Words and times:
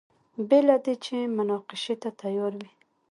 بې 0.47 0.59
له 0.67 0.75
دې 0.85 0.93
چې 1.05 1.15
مناقشې 1.37 1.95
ته 2.01 2.09
تیار 2.21 2.53
وي. 2.59 2.71